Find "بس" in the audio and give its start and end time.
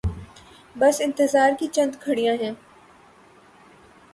0.75-1.01